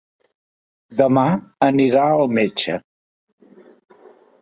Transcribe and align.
Demà 1.01 1.27
irà 1.85 2.07
al 2.17 2.35
metge. 2.41 2.81